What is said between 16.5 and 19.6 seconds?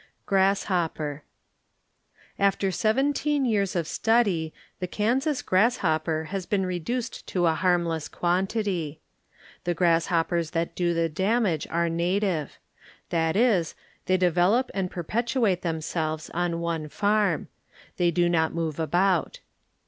one farm; they do not move about.